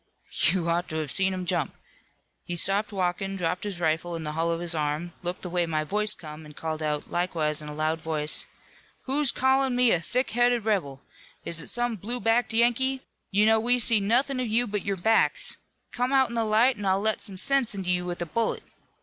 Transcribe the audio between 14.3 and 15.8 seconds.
of you but your backs.